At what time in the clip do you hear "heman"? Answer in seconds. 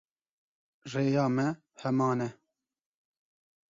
1.81-2.19